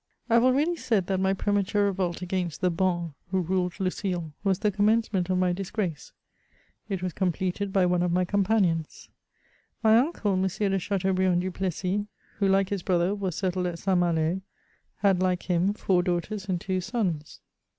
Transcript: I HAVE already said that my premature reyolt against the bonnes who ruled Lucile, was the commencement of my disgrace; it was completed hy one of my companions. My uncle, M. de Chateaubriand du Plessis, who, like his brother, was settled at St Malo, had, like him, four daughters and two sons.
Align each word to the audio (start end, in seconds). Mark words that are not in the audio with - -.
I 0.31 0.33
HAVE 0.33 0.45
already 0.45 0.75
said 0.77 1.05
that 1.05 1.19
my 1.19 1.35
premature 1.35 1.91
reyolt 1.91 2.23
against 2.23 2.61
the 2.61 2.71
bonnes 2.71 3.13
who 3.29 3.39
ruled 3.39 3.79
Lucile, 3.79 4.33
was 4.43 4.57
the 4.57 4.71
commencement 4.71 5.29
of 5.29 5.37
my 5.37 5.53
disgrace; 5.53 6.11
it 6.89 7.03
was 7.03 7.13
completed 7.13 7.71
hy 7.71 7.85
one 7.85 8.01
of 8.01 8.11
my 8.11 8.25
companions. 8.25 9.09
My 9.83 9.99
uncle, 9.99 10.33
M. 10.33 10.41
de 10.41 10.79
Chateaubriand 10.79 11.41
du 11.41 11.51
Plessis, 11.51 12.07
who, 12.39 12.47
like 12.47 12.69
his 12.69 12.81
brother, 12.81 13.13
was 13.13 13.35
settled 13.35 13.67
at 13.67 13.77
St 13.77 13.99
Malo, 13.99 14.41
had, 14.95 15.21
like 15.21 15.43
him, 15.43 15.71
four 15.71 16.01
daughters 16.01 16.49
and 16.49 16.59
two 16.59 16.81
sons. 16.81 17.39